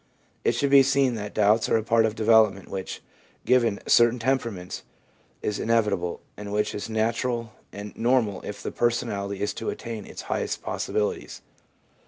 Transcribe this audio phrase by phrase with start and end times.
[0.43, 3.03] It should be seen that doubts are a part of a development which,
[3.45, 4.81] given certain temperaments,
[5.43, 10.05] is inevitable, and which is natural and normal if the per sonality is to attain
[10.07, 11.43] its highest possibilities.